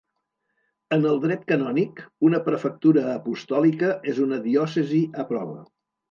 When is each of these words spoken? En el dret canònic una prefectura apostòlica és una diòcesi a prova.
En 0.95 1.03
el 1.09 1.19
dret 1.25 1.41
canònic 1.49 1.99
una 2.29 2.39
prefectura 2.47 3.03
apostòlica 3.11 3.91
és 4.13 4.23
una 4.25 4.39
diòcesi 4.47 5.03
a 5.25 5.27
prova. 5.33 5.59